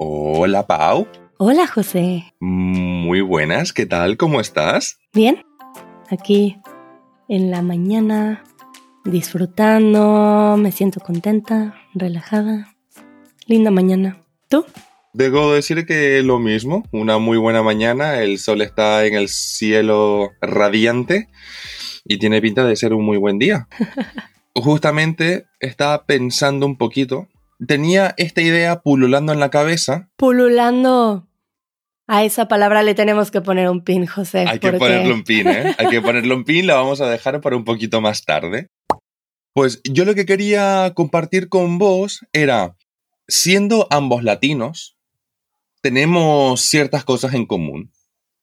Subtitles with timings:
[0.00, 1.08] Hola, Pau.
[1.38, 2.32] Hola, José.
[2.38, 4.16] Muy buenas, ¿qué tal?
[4.16, 5.00] ¿Cómo estás?
[5.12, 5.44] Bien.
[6.08, 6.56] Aquí
[7.28, 8.44] en la mañana,
[9.04, 12.76] disfrutando, me siento contenta, relajada.
[13.46, 14.18] Linda mañana.
[14.48, 14.64] ¿Tú?
[15.14, 20.30] Debo decir que lo mismo, una muy buena mañana, el sol está en el cielo
[20.40, 21.28] radiante
[22.04, 23.66] y tiene pinta de ser un muy buen día.
[24.54, 27.26] Justamente estaba pensando un poquito,
[27.66, 30.10] tenía esta idea pululando en la cabeza.
[30.16, 31.28] Pululando.
[32.06, 34.46] A esa palabra le tenemos que poner un pin, José.
[34.48, 35.74] Hay que ponerle un pin, ¿eh?
[35.78, 38.68] Hay que ponerle un pin, la vamos a dejar para un poquito más tarde.
[39.52, 42.76] Pues yo lo que quería compartir con vos era,
[43.26, 44.96] siendo ambos latinos,
[45.82, 47.92] tenemos ciertas cosas en común.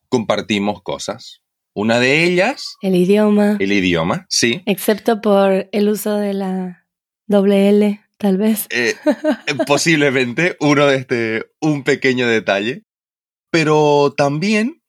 [0.09, 1.41] Compartimos cosas.
[1.73, 2.77] Una de ellas...
[2.81, 3.57] El idioma.
[3.59, 4.61] El idioma, sí.
[4.65, 6.85] Excepto por el uso de la
[7.25, 8.67] doble L, tal vez.
[8.69, 8.95] Eh,
[9.67, 12.83] posiblemente uno de este, un pequeño detalle.
[13.51, 14.81] Pero también,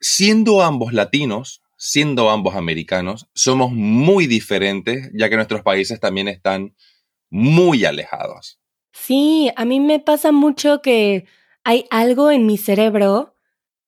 [0.00, 6.76] siendo ambos latinos, siendo ambos americanos, somos muy diferentes, ya que nuestros países también están
[7.30, 8.60] muy alejados.
[8.92, 11.24] Sí, a mí me pasa mucho que
[11.64, 13.36] hay algo en mi cerebro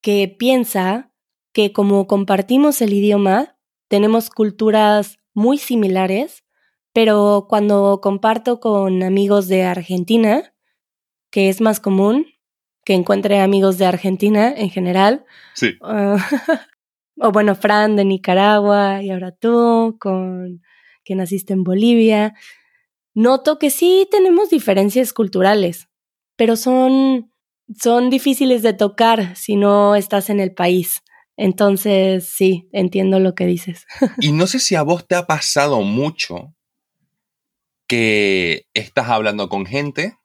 [0.00, 1.12] que piensa
[1.52, 3.56] que como compartimos el idioma,
[3.88, 6.43] tenemos culturas muy similares,
[6.94, 10.54] pero cuando comparto con amigos de Argentina,
[11.30, 12.26] que es más común,
[12.84, 15.24] que encuentre amigos de Argentina en general.
[15.54, 15.76] Sí.
[17.20, 20.62] o bueno, Fran de Nicaragua y ahora tú, con
[21.04, 22.34] que naciste en Bolivia.
[23.12, 25.88] Noto que sí tenemos diferencias culturales,
[26.36, 27.32] pero son,
[27.76, 31.02] son difíciles de tocar si no estás en el país.
[31.36, 33.86] Entonces, sí, entiendo lo que dices.
[34.20, 36.53] y no sé si a vos te ha pasado mucho
[37.94, 40.18] que estás hablando con gente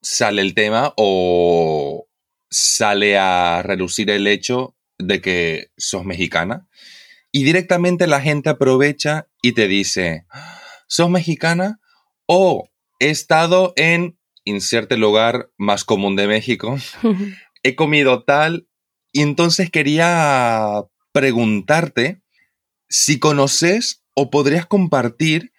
[0.00, 2.08] sale el tema o
[2.48, 6.66] sale a relucir el hecho de que sos mexicana
[7.32, 10.24] y directamente la gente aprovecha y te dice,
[10.86, 11.82] ¿sos mexicana?
[12.24, 16.78] O he estado en inserte lugar más común de México,
[17.62, 18.70] he comido tal
[19.12, 20.82] y entonces quería
[21.12, 22.22] preguntarte
[22.88, 25.52] si conoces o podrías compartir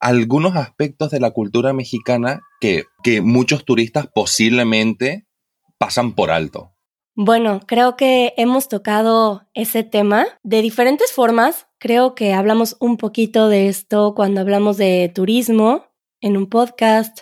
[0.00, 5.26] algunos aspectos de la cultura mexicana que, que muchos turistas posiblemente
[5.78, 6.72] pasan por alto.
[7.18, 11.66] Bueno, creo que hemos tocado ese tema de diferentes formas.
[11.78, 15.86] Creo que hablamos un poquito de esto cuando hablamos de turismo
[16.20, 17.20] en un podcast,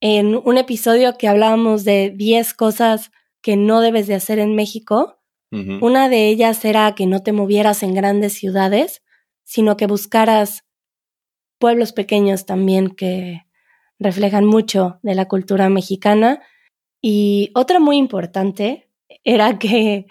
[0.00, 3.10] en un episodio que hablábamos de 10 cosas
[3.42, 5.16] que no debes de hacer en México.
[5.50, 9.02] Una de ellas era que no te movieras en grandes ciudades,
[9.44, 10.64] sino que buscaras
[11.58, 13.46] pueblos pequeños también que
[13.98, 16.42] reflejan mucho de la cultura mexicana.
[17.00, 18.88] Y otra muy importante
[19.24, 20.06] era que,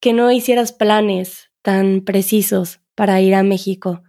[0.00, 4.02] que no hicieras planes tan precisos para ir a México,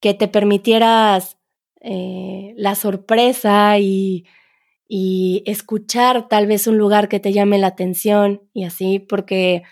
[0.00, 1.38] que te permitieras
[1.80, 4.26] eh, la sorpresa y,
[4.88, 9.62] y escuchar tal vez un lugar que te llame la atención y así, porque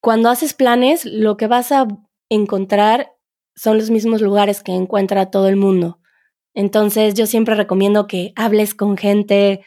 [0.00, 1.88] cuando haces planes, lo que vas a
[2.28, 3.15] encontrar
[3.56, 5.98] son los mismos lugares que encuentra todo el mundo.
[6.54, 9.64] Entonces yo siempre recomiendo que hables con gente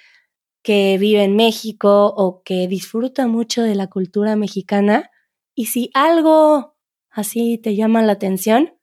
[0.64, 5.10] que vive en México o que disfruta mucho de la cultura mexicana
[5.56, 6.76] y si algo
[7.10, 8.74] así te llama la atención,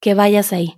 [0.00, 0.74] que vayas ahí.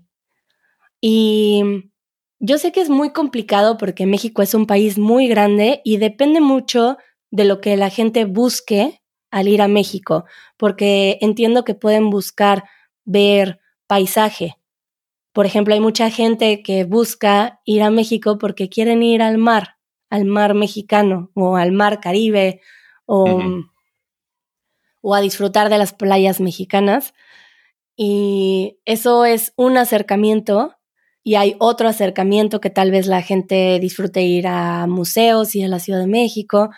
[1.00, 1.90] Y
[2.38, 6.40] yo sé que es muy complicado porque México es un país muy grande y depende
[6.40, 6.98] mucho
[7.30, 9.00] de lo que la gente busque
[9.30, 10.24] al ir a México,
[10.56, 12.64] porque entiendo que pueden buscar
[13.04, 14.56] ver paisaje.
[15.32, 19.76] Por ejemplo, hay mucha gente que busca ir a México porque quieren ir al mar,
[20.10, 22.60] al mar mexicano o al mar Caribe
[23.06, 23.40] o,
[25.00, 27.14] o a disfrutar de las playas mexicanas.
[27.96, 30.76] Y eso es un acercamiento
[31.22, 35.68] y hay otro acercamiento que tal vez la gente disfrute ir a museos y a
[35.68, 36.70] la Ciudad de México.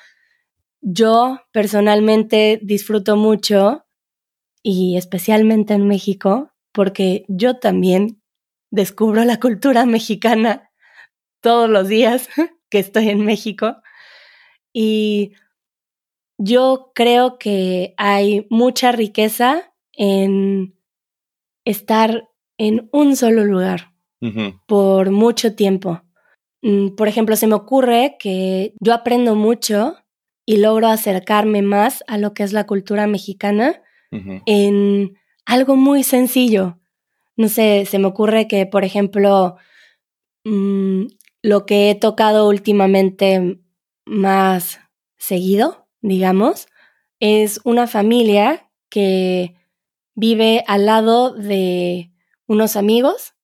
[0.81, 3.86] Yo personalmente disfruto mucho
[4.69, 8.21] y especialmente en México, porque yo también
[8.73, 10.73] descubro la cultura mexicana
[11.41, 12.29] todos los días
[12.69, 13.77] que estoy en México.
[14.73, 15.35] Y
[16.37, 20.77] yo creo que hay mucha riqueza en
[21.65, 22.29] estar
[22.59, 23.93] en un solo lugar
[24.67, 26.03] por mucho tiempo.
[26.63, 29.95] Mm, por ejemplo, se me ocurre que yo aprendo mucho
[30.45, 33.81] y logro acercarme más a lo que es la cultura mexicana
[34.11, 36.79] en algo muy sencillo.
[37.37, 39.57] No sé, se me ocurre que, por ejemplo,
[40.45, 41.07] mm,
[41.43, 43.61] lo que he tocado últimamente
[44.05, 44.81] más
[45.17, 46.67] seguido, digamos,
[47.21, 49.55] es una familia que
[50.15, 52.11] vive al lado de
[52.47, 53.35] unos amigos,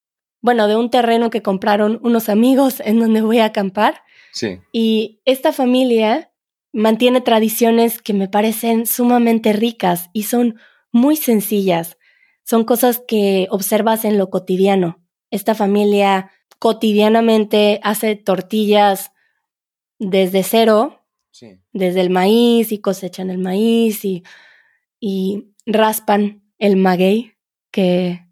[0.40, 4.02] bueno, de un terreno que compraron unos amigos en donde voy a acampar.
[4.32, 4.58] Sí.
[4.72, 6.31] Y esta familia
[6.72, 10.58] mantiene tradiciones que me parecen sumamente ricas y son
[10.90, 11.98] muy sencillas.
[12.44, 15.00] Son cosas que observas en lo cotidiano.
[15.30, 19.12] Esta familia cotidianamente hace tortillas
[19.98, 21.04] desde cero,
[21.72, 24.22] desde el maíz y cosechan el maíz y,
[25.00, 27.34] y raspan el maguey,
[27.70, 28.26] que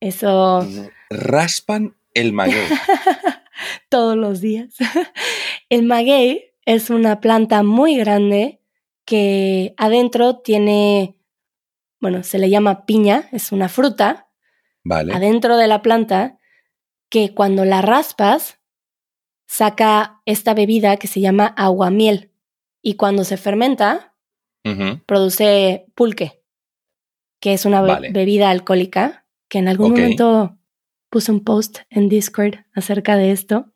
[0.00, 0.66] eso...
[1.10, 2.66] Raspan el maguey.
[3.88, 4.74] Todos los días.
[5.68, 8.60] el maguey es una planta muy grande
[9.04, 11.16] que adentro tiene,
[12.00, 14.28] bueno, se le llama piña, es una fruta.
[14.82, 15.12] Vale.
[15.14, 16.38] Adentro de la planta
[17.08, 18.58] que cuando la raspas
[19.46, 22.32] saca esta bebida que se llama aguamiel
[22.82, 24.14] y cuando se fermenta
[25.06, 26.42] produce pulque,
[27.38, 30.58] que es una bebida alcohólica que en algún momento
[31.10, 33.73] puse un post en Discord acerca de esto.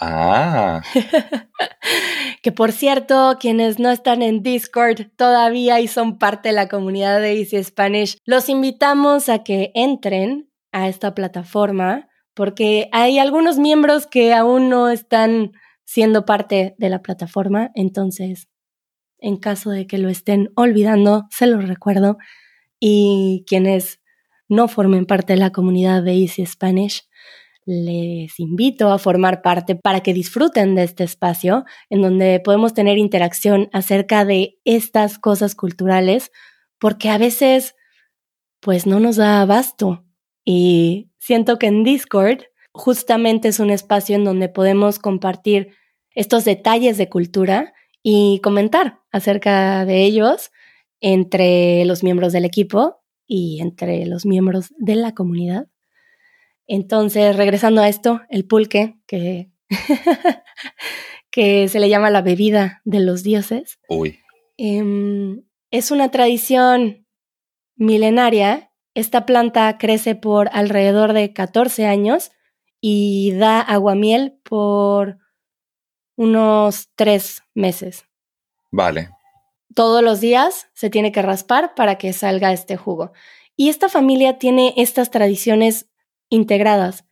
[0.00, 0.82] Ah.
[2.42, 7.20] que por cierto, quienes no están en Discord todavía y son parte de la comunidad
[7.20, 14.06] de Easy Spanish, los invitamos a que entren a esta plataforma porque hay algunos miembros
[14.06, 15.52] que aún no están
[15.84, 18.48] siendo parte de la plataforma, entonces,
[19.18, 22.18] en caso de que lo estén olvidando, se los recuerdo.
[22.80, 24.00] Y quienes
[24.48, 27.08] no formen parte de la comunidad de Easy Spanish,
[27.66, 32.98] les invito a formar parte para que disfruten de este espacio en donde podemos tener
[32.98, 36.30] interacción acerca de estas cosas culturales,
[36.78, 37.74] porque a veces
[38.60, 40.04] pues no nos da abasto
[40.44, 45.70] y siento que en Discord justamente es un espacio en donde podemos compartir
[46.14, 47.72] estos detalles de cultura
[48.02, 50.50] y comentar acerca de ellos
[51.00, 55.66] entre los miembros del equipo y entre los miembros de la comunidad.
[56.66, 59.50] Entonces, regresando a esto, el pulque, que,
[61.30, 63.78] que se le llama la bebida de los dioses,
[64.56, 67.06] em, es una tradición
[67.76, 68.70] milenaria.
[68.94, 72.30] Esta planta crece por alrededor de 14 años
[72.80, 75.18] y da aguamiel por
[76.16, 78.04] unos tres meses.
[78.70, 79.10] Vale.
[79.74, 83.12] Todos los días se tiene que raspar para que salga este jugo.
[83.56, 85.88] Y esta familia tiene estas tradiciones
[86.28, 87.04] integradas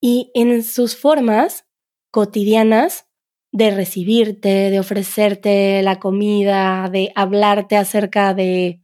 [0.00, 1.66] y en sus formas
[2.10, 3.06] cotidianas
[3.52, 8.80] de recibirte, de ofrecerte la comida, de hablarte acerca de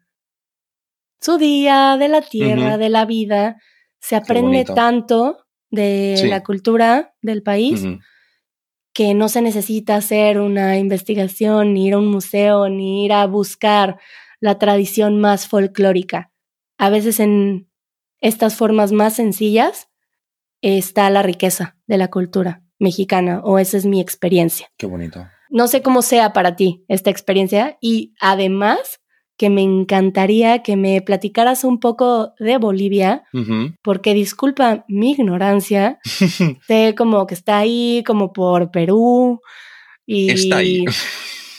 [1.20, 3.60] su día, de la tierra, de la vida.
[4.00, 7.84] Se aprende tanto de la cultura del país
[8.92, 13.26] que no se necesita hacer una investigación, ni ir a un museo, ni ir a
[13.26, 13.98] buscar
[14.40, 16.32] la tradición más folclórica.
[16.78, 17.67] A veces en
[18.20, 19.88] estas formas más sencillas
[20.62, 24.68] está la riqueza de la cultura mexicana, o esa es mi experiencia.
[24.76, 25.26] Qué bonito.
[25.50, 29.00] No sé cómo sea para ti esta experiencia y además
[29.38, 33.22] que me encantaría que me platicaras un poco de Bolivia,
[33.82, 36.00] porque disculpa mi ignorancia,
[36.66, 39.40] sé como que está ahí, como por Perú,
[40.04, 40.84] y está ahí.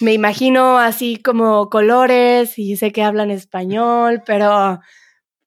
[0.02, 4.82] me imagino así como colores y sé que hablan español, pero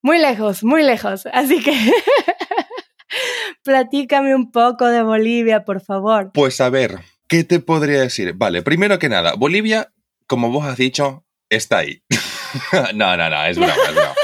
[0.02, 1.26] muy lejos, muy lejos.
[1.32, 1.72] Así que
[3.64, 6.30] platícame un poco de Bolivia, por favor.
[6.34, 8.34] Pues a ver, ¿qué te podría decir?
[8.34, 9.92] Vale, primero que nada, Bolivia,
[10.26, 12.02] como vos has dicho, está ahí.
[12.94, 14.14] no, no, no, es broma, es broma.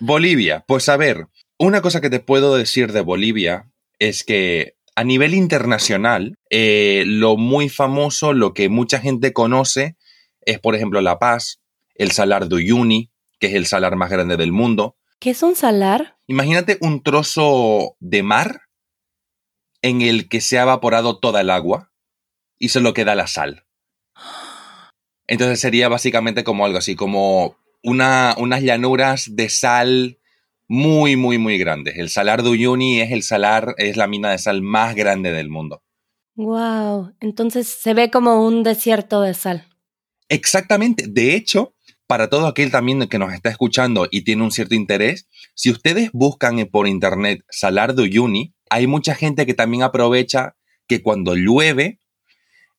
[0.00, 1.26] Bolivia, pues a ver,
[1.58, 7.36] una cosa que te puedo decir de Bolivia es que a nivel internacional, eh, lo
[7.36, 9.96] muy famoso, lo que mucha gente conoce,
[10.42, 11.60] es por ejemplo La Paz,
[11.94, 15.56] el Salar de Uyuni, que es el salar más grande del mundo, ¿Qué es un
[15.56, 16.18] salar?
[16.26, 18.62] Imagínate un trozo de mar
[19.82, 21.92] en el que se ha evaporado toda el agua
[22.58, 23.64] y solo queda la sal.
[25.26, 30.18] Entonces sería básicamente como algo así, como una, unas llanuras de sal
[30.68, 31.96] muy, muy, muy grandes.
[31.96, 35.48] El salar de Uyuni es el salar, es la mina de sal más grande del
[35.48, 35.82] mundo.
[36.34, 39.66] Wow, entonces se ve como un desierto de sal.
[40.28, 41.06] Exactamente.
[41.08, 41.75] De hecho,
[42.06, 46.10] para todo aquel también que nos está escuchando y tiene un cierto interés, si ustedes
[46.12, 51.98] buscan por internet Salar de Uyuni, hay mucha gente que también aprovecha que cuando llueve,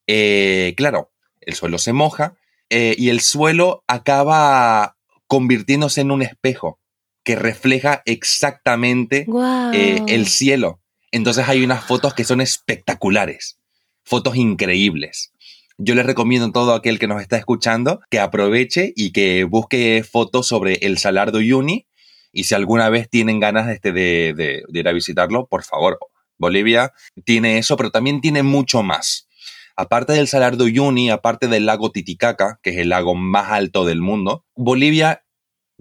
[0.07, 2.35] eh, claro, el suelo se moja
[2.69, 6.79] eh, y el suelo acaba convirtiéndose en un espejo
[7.23, 9.25] que refleja exactamente
[9.73, 10.81] eh, el cielo.
[11.11, 13.59] Entonces hay unas fotos que son espectaculares,
[14.03, 15.33] fotos increíbles.
[15.79, 20.03] Yo les recomiendo a todo aquel que nos está escuchando que aproveche y que busque
[20.03, 21.87] fotos sobre el Salar de Uyuni
[22.31, 25.99] y si alguna vez tienen ganas este, de, de, ir a visitarlo, por favor,
[26.39, 26.93] Bolivia
[27.25, 29.27] tiene eso, pero también tiene mucho más.
[29.75, 33.85] Aparte del Salar de Uyuni, aparte del lago Titicaca, que es el lago más alto
[33.85, 35.25] del mundo, Bolivia,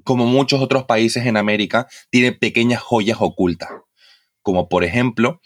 [0.04, 3.70] como muchos otros países en América, tiene pequeñas joyas ocultas.
[4.42, 5.40] Como por ejemplo,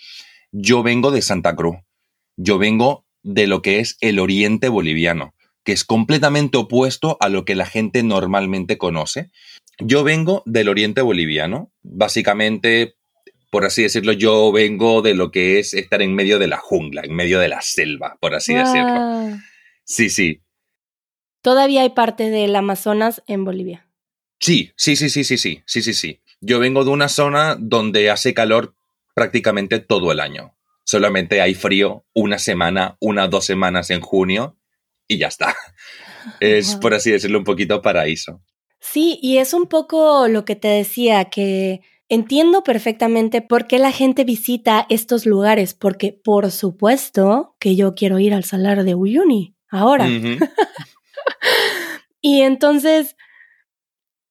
[0.50, 1.76] yo vengo de Santa Cruz.
[2.36, 5.34] Yo vengo de lo que es el oriente boliviano,
[5.64, 9.30] que es completamente opuesto a lo que la gente normalmente conoce.
[9.78, 12.96] Yo vengo del oriente boliviano, básicamente,
[13.50, 17.02] por así decirlo, yo vengo de lo que es estar en medio de la jungla,
[17.04, 19.38] en medio de la selva, por así decirlo.
[19.84, 20.42] Sí, sí.
[21.42, 23.88] Todavía hay parte del Amazonas en Bolivia.
[24.38, 26.20] Sí, sí, sí, sí, sí, sí, sí, sí, sí.
[26.40, 28.74] Yo vengo de una zona donde hace calor
[29.14, 30.54] prácticamente todo el año.
[30.90, 34.56] Solamente hay frío una semana, una dos semanas en junio
[35.06, 35.54] y ya está.
[36.40, 38.42] Es, por así decirlo, un poquito paraíso.
[38.80, 43.92] Sí, y es un poco lo que te decía, que entiendo perfectamente por qué la
[43.92, 49.54] gente visita estos lugares, porque por supuesto que yo quiero ir al Salar de Uyuni
[49.68, 50.06] ahora.
[50.06, 50.50] Uh -huh.
[52.20, 53.16] y entonces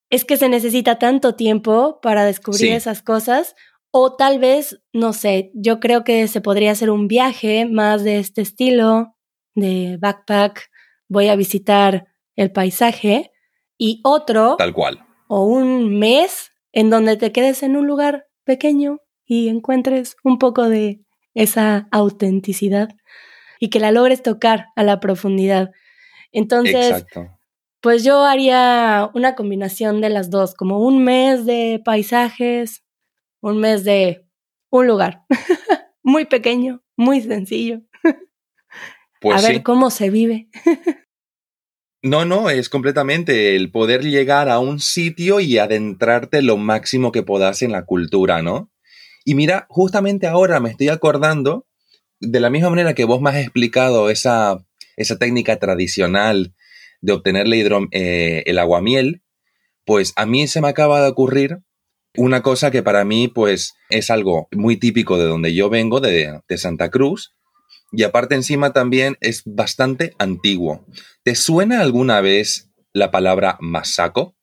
[0.10, 2.76] es que se necesita tanto tiempo para descubrir sí.
[2.76, 3.56] esas cosas,
[3.92, 8.20] o tal vez, no sé, yo creo que se podría hacer un viaje más de
[8.20, 9.16] este estilo,
[9.56, 10.70] de backpack,
[11.08, 13.32] voy a visitar el paisaje,
[13.78, 14.56] y otro...
[14.58, 15.06] Tal cual.
[15.28, 20.70] O un mes en donde te quedes en un lugar pequeño y encuentres un poco
[20.70, 21.02] de
[21.34, 22.90] esa autenticidad
[23.60, 25.72] y que la logres tocar a la profundidad.
[26.32, 27.28] Entonces, Exacto.
[27.82, 32.84] pues yo haría una combinación de las dos, como un mes de paisajes,
[33.42, 34.26] un mes de
[34.70, 35.26] un lugar
[36.04, 37.82] muy pequeño, muy sencillo.
[39.22, 39.64] Pues a ver sí.
[39.64, 40.50] cómo se vive.
[42.02, 47.24] No, no, es completamente el poder llegar a un sitio y adentrarte lo máximo que
[47.24, 48.72] puedas en la cultura, ¿no?
[49.26, 51.68] Y mira, justamente ahora me estoy acordando,
[52.22, 54.66] de la misma manera que vos me has explicado esa,
[54.96, 56.54] esa técnica tradicional
[57.02, 57.48] de obtener
[57.92, 59.22] eh, el aguamiel,
[59.86, 61.60] pues a mí se me acaba de ocurrir
[62.18, 66.42] una cosa que para mí pues es algo muy típico de donde yo vengo, de,
[66.48, 67.36] de Santa Cruz,
[67.92, 70.86] y aparte encima también es bastante antiguo.
[71.24, 74.36] ¿Te suena alguna vez la palabra masaco?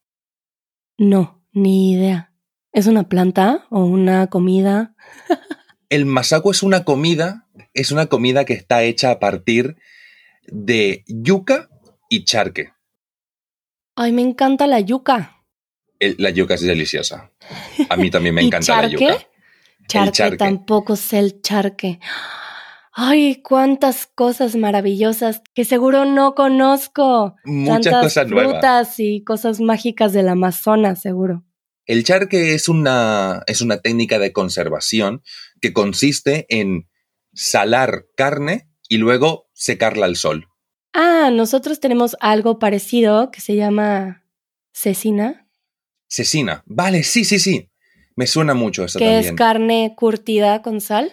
[0.98, 2.32] No, ni idea.
[2.72, 4.94] ¿Es una planta o una comida?
[5.88, 9.76] El masaco es una comida, es una comida que está hecha a partir
[10.48, 11.68] de yuca
[12.10, 12.72] y charque.
[13.94, 15.35] Ay, me encanta la yuca.
[15.98, 17.30] El, la yuca es deliciosa.
[17.88, 18.96] A mí también me encanta charque?
[19.04, 19.26] la yuca.
[19.88, 22.00] Charque, charque tampoco sé el charque.
[22.92, 27.36] Ay, cuántas cosas maravillosas que seguro no conozco.
[27.44, 28.94] Muchas Tantas cosas frutas nuevas.
[29.00, 31.44] y cosas mágicas del Amazonas, seguro.
[31.84, 35.22] El charque es una, es una técnica de conservación
[35.60, 36.88] que consiste en
[37.34, 40.48] salar carne y luego secarla al sol.
[40.94, 44.24] Ah, nosotros tenemos algo parecido que se llama
[44.72, 45.45] cecina.
[46.08, 46.62] Cecina.
[46.66, 47.70] Vale, sí, sí, sí.
[48.14, 49.24] Me suena mucho eso que también.
[49.24, 51.12] es carne curtida con sal.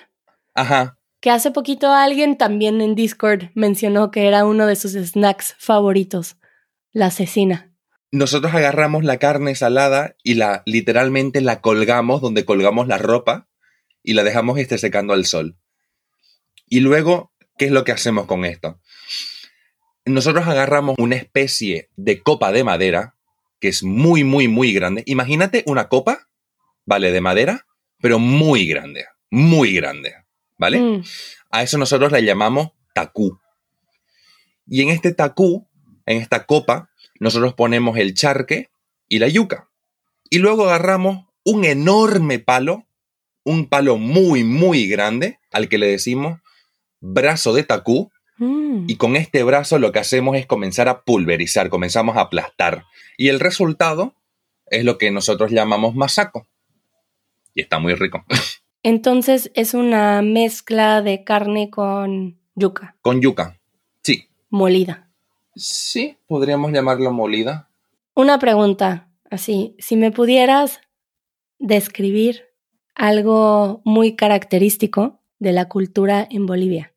[0.54, 0.98] Ajá.
[1.20, 6.38] Que hace poquito alguien también en Discord mencionó que era uno de sus snacks favoritos,
[6.92, 7.74] la cecina.
[8.12, 13.48] Nosotros agarramos la carne salada y la literalmente la colgamos donde colgamos la ropa
[14.04, 15.58] y la dejamos este secando al sol.
[16.68, 18.80] Y luego, ¿qué es lo que hacemos con esto?
[20.06, 23.16] Nosotros agarramos una especie de copa de madera
[23.64, 25.04] que es muy, muy, muy grande.
[25.06, 26.28] Imagínate una copa,
[26.86, 27.14] ¿vale?
[27.14, 27.66] De madera,
[28.02, 30.16] pero muy grande, muy grande,
[30.58, 30.82] ¿vale?
[30.82, 31.04] Mm.
[31.50, 33.40] A eso nosotros le llamamos tacú.
[34.68, 35.66] Y en este tacú,
[36.06, 36.90] en esta copa,
[37.22, 38.70] nosotros ponemos el charque
[39.08, 39.70] y la yuca.
[40.30, 42.86] Y luego agarramos un enorme palo,
[43.46, 46.42] un palo muy, muy grande, al que le decimos
[47.00, 48.12] brazo de tacú.
[48.38, 48.86] Mm.
[48.88, 52.86] Y con este brazo lo que hacemos es comenzar a pulverizar, comenzamos a aplastar.
[53.18, 54.16] Y el resultado
[54.68, 56.48] es lo que nosotros llamamos masaco.
[57.54, 58.26] Y está muy rico.
[58.84, 63.60] Entonces es una mezcla de carne con yuca Con yuca.
[64.02, 64.28] Sí.
[64.50, 65.10] molida.
[65.56, 67.70] Sí, podríamos llamarlo molida.
[68.16, 70.82] Una pregunta, así, si me pudieras
[71.60, 72.48] describir
[72.96, 76.93] algo muy característico de la cultura en Bolivia.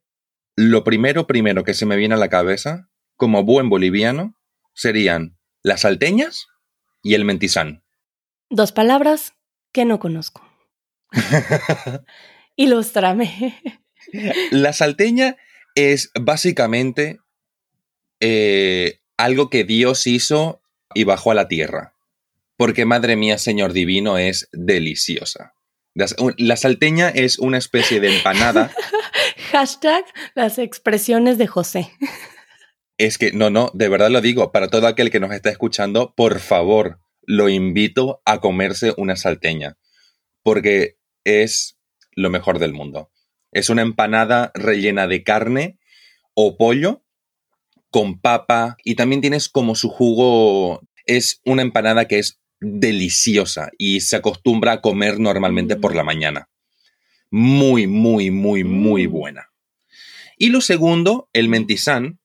[0.57, 4.39] Lo primero, primero que se me viene a la cabeza, como buen boliviano,
[4.75, 6.47] serían las salteñas
[7.03, 7.85] y el mentizán.
[8.49, 9.35] Dos palabras
[9.73, 10.49] que no conozco.
[12.57, 13.61] Ilústrame.
[14.51, 15.37] La salteña
[15.75, 17.19] es básicamente
[18.21, 20.63] eh, algo que Dios hizo
[20.95, 21.95] y bajó a la tierra.
[22.57, 25.53] Porque, madre mía, Señor Divino, es deliciosa.
[26.39, 28.71] La salteña es una especie de empanada.
[29.51, 31.91] Hashtag las expresiones de José.
[32.99, 36.15] Es que, no, no, de verdad lo digo, para todo aquel que nos está escuchando,
[36.17, 39.77] por favor, lo invito a comerse una salteña,
[40.43, 41.77] porque es
[42.13, 43.11] lo mejor del mundo.
[43.53, 45.79] Es una empanada rellena de carne
[46.35, 47.05] o pollo
[47.91, 50.81] con papa y también tienes como su jugo.
[51.05, 56.07] Es una empanada que es deliciosa y se acostumbra a comer normalmente por la mm.
[56.07, 56.49] mañana.
[57.31, 59.11] Muy, muy, muy, muy mm.
[59.11, 59.51] buena.
[60.39, 62.19] Y lo segundo, el mentizán,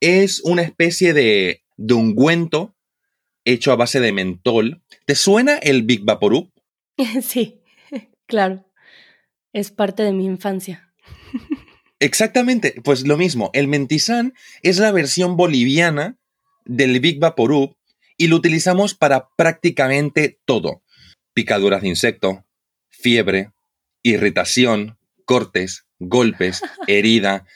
[0.00, 2.74] es una especie de, de ungüento
[3.44, 4.82] hecho a base de mentol.
[5.06, 6.50] ¿Te suena el Big Vaporub?
[7.22, 7.60] Sí,
[8.26, 8.66] claro.
[9.52, 10.92] Es parte de mi infancia.
[11.98, 13.50] Exactamente, pues lo mismo.
[13.52, 16.18] El mentizán es la versión boliviana
[16.64, 17.76] del Big Vaporub
[18.16, 20.82] y lo utilizamos para prácticamente todo.
[21.32, 22.44] Picaduras de insecto,
[22.88, 23.50] fiebre,
[24.02, 27.46] irritación, cortes, golpes, herida,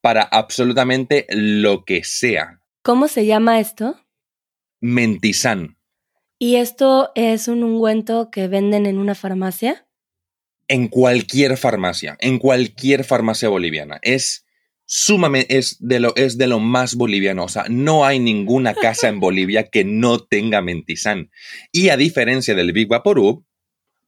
[0.00, 2.60] para absolutamente lo que sea.
[2.82, 4.00] ¿Cómo se llama esto?
[4.80, 5.78] Mentizán.
[6.38, 9.86] ¿Y esto es un ungüento que venden en una farmacia?
[10.66, 14.00] En cualquier farmacia, en cualquier farmacia boliviana.
[14.02, 14.44] Es
[14.84, 17.44] sumamente, es de lo, es de lo más boliviano.
[17.44, 21.30] O sea, no hay ninguna casa en Bolivia que no tenga mentizán.
[21.70, 23.44] Y a diferencia del Big Vaporub,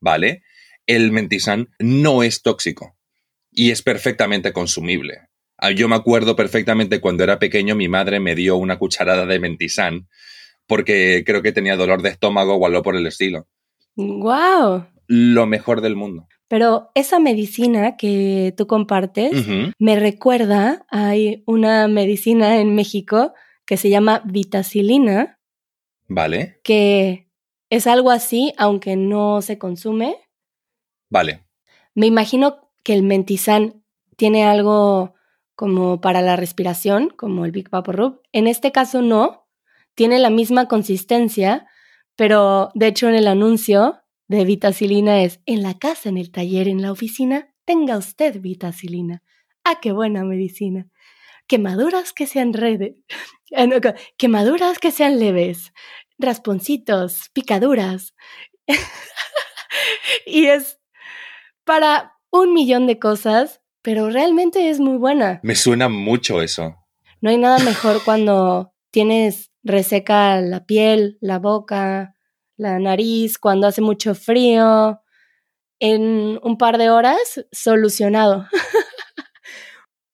[0.00, 0.42] ¿vale?
[0.86, 2.96] El mentizán no es tóxico
[3.50, 5.28] y es perfectamente consumible.
[5.56, 9.38] Ah, yo me acuerdo perfectamente cuando era pequeño, mi madre me dio una cucharada de
[9.38, 10.08] mentizán
[10.66, 13.46] porque creo que tenía dolor de estómago o algo por el estilo.
[13.96, 14.86] ¡Wow!
[15.06, 16.26] Lo mejor del mundo.
[16.48, 19.32] Pero esa medicina que tú compartes
[19.78, 23.32] me recuerda, hay una medicina en México
[23.66, 25.38] que se llama vitacilina.
[26.06, 26.60] Vale.
[26.62, 27.28] Que
[27.70, 30.16] es algo así, aunque no se consume.
[31.14, 31.44] Vale.
[31.94, 33.84] Me imagino que el mentizán
[34.16, 35.14] tiene algo
[35.54, 38.22] como para la respiración, como el Big Vapor Rub.
[38.32, 39.46] En este caso no,
[39.94, 41.68] tiene la misma consistencia,
[42.16, 46.66] pero de hecho en el anuncio de vitacilina es en la casa, en el taller,
[46.66, 49.22] en la oficina, tenga usted vitacilina.
[49.62, 50.88] Ah, qué buena medicina.
[51.46, 52.96] Quemaduras que sean redes,
[53.56, 53.68] ah,
[54.16, 55.72] quemaduras que sean leves,
[56.18, 58.16] rasponcitos, picaduras.
[60.26, 60.80] y es
[61.64, 65.40] para un millón de cosas pero realmente es muy buena.
[65.42, 66.74] Me suena mucho eso.
[67.20, 72.16] No hay nada mejor cuando tienes reseca la piel, la boca,
[72.56, 75.02] la nariz, cuando hace mucho frío.
[75.80, 78.46] En un par de horas, solucionado.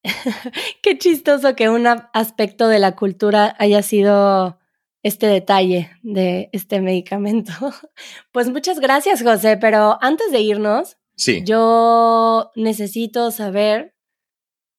[0.82, 4.58] Qué chistoso que un aspecto de la cultura haya sido
[5.04, 7.52] este detalle de este medicamento.
[8.32, 11.42] Pues muchas gracias, José, pero antes de irnos, Sí.
[11.44, 13.94] Yo necesito saber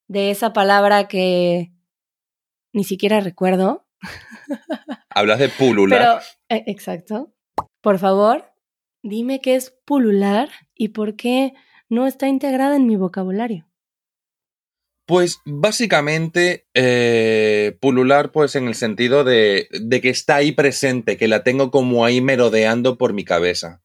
[0.08, 1.71] de esa palabra que
[2.73, 3.88] ni siquiera recuerdo.
[5.12, 5.99] Hablas de pulular.
[5.99, 7.32] Pero, eh, exacto.
[7.80, 8.51] Por favor,
[9.04, 11.54] dime qué es pulular y por qué
[11.89, 13.67] no está integrada en mi vocabulario.
[15.06, 21.27] Pues básicamente eh, pulular, pues en el sentido de, de, que está ahí presente, que
[21.27, 23.84] la tengo como ahí merodeando por mi cabeza.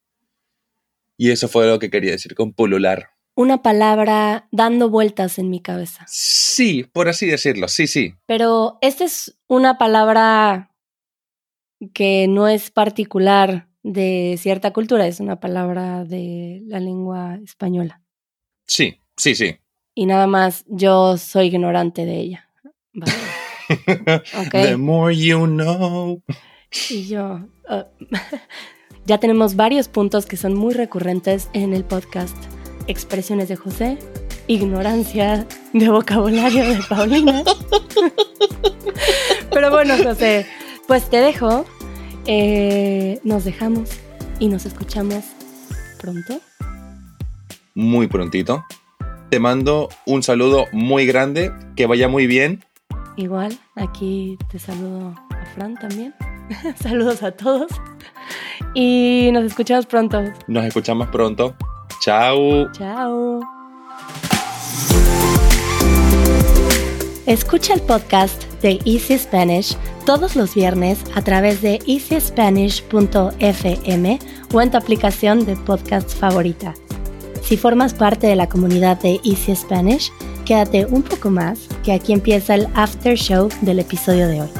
[1.16, 3.10] Y eso fue lo que quería decir con pulular.
[3.34, 6.04] Una palabra dando vueltas en mi cabeza.
[6.08, 8.14] Sí, por así decirlo, sí, sí.
[8.26, 10.74] Pero esta es una palabra
[11.92, 18.02] que no es particular de cierta cultura, es una palabra de la lengua española.
[18.66, 19.58] Sí, sí, sí.
[19.94, 22.50] Y nada más yo soy ignorante de ella.
[24.52, 26.22] The more you know.
[26.90, 27.48] Y yo.
[27.68, 27.84] Uh,
[29.06, 32.36] Ya tenemos varios puntos que son muy recurrentes en el podcast.
[32.88, 33.98] Expresiones de José,
[34.48, 37.44] ignorancia de vocabulario de Paulina.
[39.52, 40.44] Pero bueno, José,
[40.88, 41.64] pues te dejo.
[42.26, 43.90] Eh, nos dejamos
[44.40, 45.24] y nos escuchamos
[46.00, 46.40] pronto.
[47.76, 48.64] Muy prontito.
[49.30, 52.64] Te mando un saludo muy grande, que vaya muy bien.
[53.16, 56.12] Igual, aquí te saludo a Fran también.
[56.82, 57.70] Saludos a todos.
[58.74, 60.22] Y nos escuchamos pronto.
[60.46, 61.54] Nos escuchamos pronto.
[62.00, 62.70] Chao.
[62.72, 63.40] Chao.
[67.26, 74.18] Escucha el podcast de Easy Spanish todos los viernes a través de easyspanish.fm
[74.54, 76.72] o en tu aplicación de podcast favorita.
[77.42, 80.12] Si formas parte de la comunidad de Easy Spanish,
[80.44, 84.50] quédate un poco más, que aquí empieza el after show del episodio de hoy.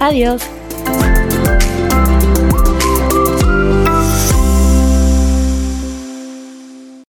[0.00, 0.40] Adiós.